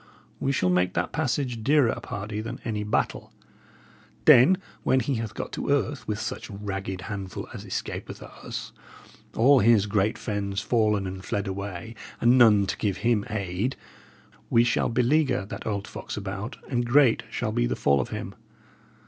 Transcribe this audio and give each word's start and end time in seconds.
We 0.39 0.51
shall 0.51 0.71
make 0.71 0.95
that 0.95 1.11
passage 1.11 1.63
dearer, 1.63 1.95
pardy, 2.01 2.41
than 2.41 2.59
any 2.65 2.83
battle. 2.83 3.31
Then, 4.25 4.57
when 4.81 4.99
he 4.99 5.13
hath 5.17 5.35
got 5.35 5.51
to 5.51 5.69
earth 5.69 6.07
with 6.07 6.19
such 6.19 6.49
ragged 6.49 7.01
handful 7.01 7.47
as 7.53 7.63
escapeth 7.65 8.23
us 8.23 8.71
all 9.35 9.59
his 9.59 9.85
great 9.85 10.17
friends 10.17 10.59
fallen 10.59 11.05
and 11.05 11.23
fled 11.23 11.45
away, 11.47 11.93
and 12.19 12.35
none 12.35 12.65
to 12.65 12.77
give 12.77 12.97
him 13.05 13.25
aid 13.29 13.75
we 14.49 14.63
shall 14.63 14.89
beleaguer 14.89 15.45
that 15.45 15.67
old 15.67 15.87
fox 15.87 16.17
about, 16.17 16.57
and 16.67 16.87
great 16.87 17.21
shall 17.29 17.51
be 17.51 17.67
the 17.67 17.75
fall 17.75 18.01
of 18.01 18.09
him. 18.09 18.33